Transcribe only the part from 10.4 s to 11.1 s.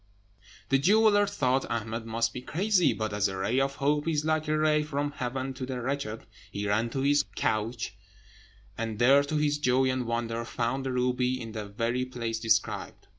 found the